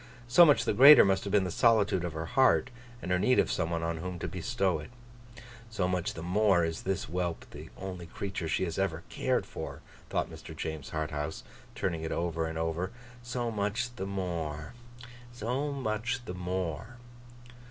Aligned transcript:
So 0.27 0.45
much 0.47 0.65
the 0.65 0.73
greater 0.73 1.05
must 1.05 1.25
have 1.25 1.31
been 1.31 1.43
the 1.43 1.51
solitude 1.51 2.03
of 2.03 2.13
her 2.13 2.25
heart, 2.25 2.71
and 3.03 3.11
her 3.11 3.19
need 3.19 3.37
of 3.37 3.51
some 3.51 3.69
one 3.69 3.83
on 3.83 3.97
whom 3.97 4.17
to 4.17 4.27
bestow 4.27 4.79
it. 4.79 4.89
'So 5.69 5.87
much 5.87 6.15
the 6.15 6.23
more 6.23 6.65
is 6.65 6.81
this 6.81 7.03
whelp 7.03 7.45
the 7.51 7.69
only 7.77 8.07
creature 8.07 8.47
she 8.47 8.63
has 8.63 8.79
ever 8.79 9.03
cared 9.09 9.45
for,' 9.45 9.81
thought 10.09 10.27
Mr. 10.31 10.57
James 10.57 10.89
Harthouse, 10.89 11.43
turning 11.75 12.01
it 12.01 12.11
over 12.11 12.47
and 12.47 12.57
over. 12.57 12.89
'So 13.21 13.51
much 13.51 13.95
the 13.95 14.07
more. 14.07 14.73
So 15.31 15.71
much 15.71 16.25
the 16.25 16.33
more. 16.33 16.97